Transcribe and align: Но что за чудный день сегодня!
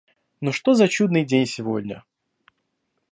Но 0.39 0.51
что 0.51 0.73
за 0.73 0.87
чудный 0.87 1.23
день 1.23 1.45
сегодня! 1.45 2.03